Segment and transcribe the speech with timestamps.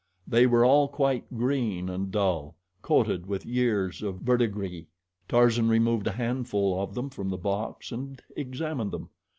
[0.27, 4.85] They were all quite green and dull, coated with years of verdigris.
[5.27, 9.09] Tarzan removed a handful of them from the box and examined them.